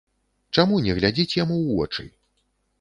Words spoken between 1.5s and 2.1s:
ў вочы?